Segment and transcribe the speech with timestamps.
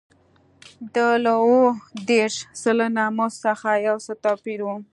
[0.95, 1.69] دا له اووه
[2.09, 4.69] دېرش سلنه مزد څخه یو څه ډېر و